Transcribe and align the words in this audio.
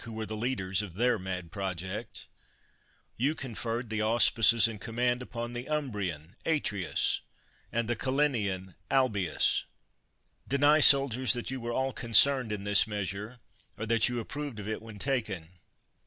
THE 0.03 0.11
WORLD'S 0.11 0.29
FAMOUS 0.29 0.31
ORATIONS 0.31 0.41
were 0.41 0.47
the 0.47 0.47
leaders 0.63 0.81
of 0.81 0.93
their 0.95 1.19
mad 1.19 1.51
project; 1.51 2.27
you 3.17 3.35
con 3.35 3.53
ferred 3.53 3.89
the 3.89 4.01
auspices 4.01 4.67
and 4.67 4.81
command 4.81 5.21
upon 5.21 5.53
the 5.53 5.69
Um 5.69 5.91
brian, 5.91 6.35
Atrius, 6.43 7.19
and 7.71 7.87
the 7.87 7.95
Calenian, 7.95 8.73
Albius. 8.89 9.65
Deny, 10.47 10.79
soldiers, 10.79 11.33
that 11.33 11.51
you 11.51 11.61
were 11.61 11.71
all 11.73 11.93
concerned 11.93 12.51
in 12.51 12.63
this 12.63 12.87
measure, 12.87 13.41
or 13.77 13.85
that 13.85 14.09
you 14.09 14.19
approved 14.19 14.59
of 14.59 14.67
it 14.67 14.81
when 14.81 14.97
taken. 14.97 15.59